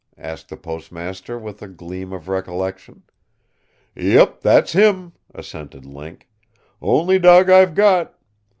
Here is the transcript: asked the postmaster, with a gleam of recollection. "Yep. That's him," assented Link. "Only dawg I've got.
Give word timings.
asked 0.17 0.49
the 0.49 0.57
postmaster, 0.57 1.37
with 1.37 1.61
a 1.61 1.67
gleam 1.67 2.11
of 2.11 2.27
recollection. 2.27 3.03
"Yep. 3.93 4.41
That's 4.41 4.73
him," 4.73 5.13
assented 5.31 5.85
Link. 5.85 6.27
"Only 6.81 7.19
dawg 7.19 7.51
I've 7.51 7.75
got. 7.75 8.17